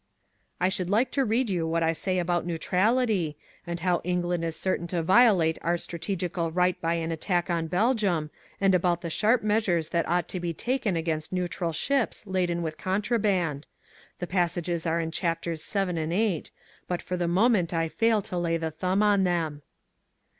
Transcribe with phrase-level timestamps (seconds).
[0.59, 4.55] "I should like to read you what I say about neutrality, and how England is
[4.55, 9.43] certain to violate our strategical right by an attack on Belgium and about the sharp
[9.43, 13.67] measures that ought to be taken against neutral ships laden with contraband,
[14.17, 16.45] the passages are in Chapters VII and VIII,
[16.87, 19.61] but for the moment I fail to lay the thumb on them."